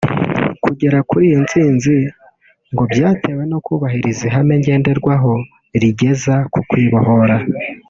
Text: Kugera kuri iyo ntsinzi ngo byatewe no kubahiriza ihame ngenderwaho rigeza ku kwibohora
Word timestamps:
Kugera 0.63 0.97
kuri 1.09 1.23
iyo 1.29 1.39
ntsinzi 1.45 1.95
ngo 2.71 2.83
byatewe 2.91 3.43
no 3.51 3.59
kubahiriza 3.65 4.21
ihame 4.29 4.55
ngenderwaho 4.61 5.33
rigeza 5.81 6.35
ku 6.53 6.59
kwibohora 6.69 7.37